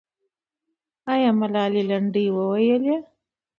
[1.13, 2.95] آیا ملالۍ لنډۍ وویلې؟